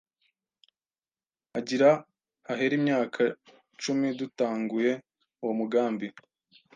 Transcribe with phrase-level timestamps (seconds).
[1.53, 1.89] Hagira
[2.47, 3.21] hahere imyaka
[3.81, 4.91] cumi dutanguye
[5.43, 6.07] uwo mugambi